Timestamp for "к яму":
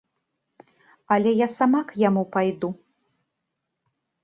1.93-2.23